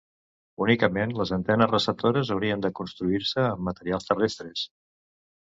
Únicament 0.65 1.11
les 1.19 1.33
antenes 1.37 1.69
receptores 1.73 2.31
haurien 2.37 2.65
de 2.65 2.73
construir-se 2.81 3.45
amb 3.51 3.69
materials 3.69 4.11
terrestres. 4.11 4.67